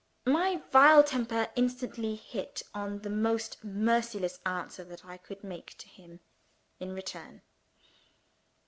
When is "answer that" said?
4.47-5.05